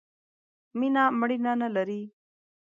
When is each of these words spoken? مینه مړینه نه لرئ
مینه 0.77 1.03
مړینه 1.19 1.53
نه 1.61 1.67
لرئ 1.75 2.03